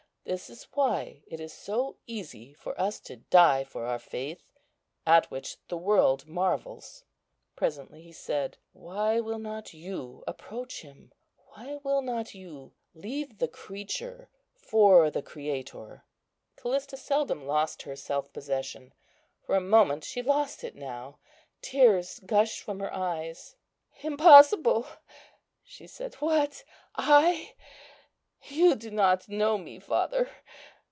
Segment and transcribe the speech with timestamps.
[0.23, 4.41] This is why it is so easy for us to die for our faith,
[5.05, 7.03] at which the world marvels."
[7.57, 11.11] Presently he said, "Why will not you approach Him?
[11.49, 16.05] why will not you leave the creature for the Creator?"
[16.55, 18.93] Callista seldom lost her self possession;
[19.41, 21.17] for a moment she lost it now;
[21.61, 23.57] tears gushed from her eyes.
[24.01, 24.85] "Impossible!"
[25.63, 26.63] she said, "what,
[26.95, 27.55] I?
[28.45, 30.27] you do not know me, father!"